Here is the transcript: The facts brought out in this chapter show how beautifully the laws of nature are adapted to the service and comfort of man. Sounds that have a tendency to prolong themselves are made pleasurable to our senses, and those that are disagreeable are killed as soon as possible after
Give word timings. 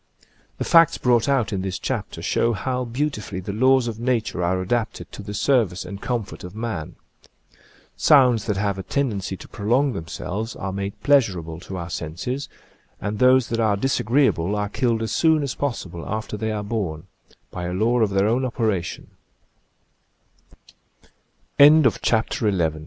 The 0.57 0.63
facts 0.63 0.97
brought 0.97 1.29
out 1.29 1.53
in 1.53 1.61
this 1.61 1.77
chapter 1.77 2.23
show 2.23 2.53
how 2.53 2.85
beautifully 2.85 3.39
the 3.39 3.53
laws 3.53 3.87
of 3.87 3.99
nature 3.99 4.43
are 4.43 4.59
adapted 4.59 5.11
to 5.11 5.21
the 5.21 5.35
service 5.35 5.85
and 5.85 6.01
comfort 6.01 6.43
of 6.43 6.55
man. 6.55 6.95
Sounds 7.95 8.45
that 8.47 8.57
have 8.57 8.79
a 8.79 8.81
tendency 8.81 9.37
to 9.37 9.47
prolong 9.47 9.93
themselves 9.93 10.55
are 10.55 10.73
made 10.73 10.99
pleasurable 11.03 11.59
to 11.59 11.77
our 11.77 11.91
senses, 11.91 12.49
and 12.99 13.19
those 13.19 13.49
that 13.49 13.59
are 13.59 13.77
disagreeable 13.77 14.55
are 14.55 14.69
killed 14.69 15.03
as 15.03 15.11
soon 15.11 15.43
as 15.43 15.53
possible 15.53 16.03
after 16.07 16.35